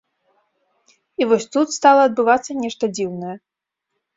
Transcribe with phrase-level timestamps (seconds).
[1.21, 3.35] І вось тут стала адбывацца нешта дзіўнае.